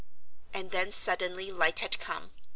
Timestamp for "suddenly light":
0.91-1.81